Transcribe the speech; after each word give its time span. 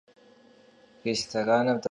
Rêstoranım 1.05 1.69
dıvğak'ue. 1.69 1.79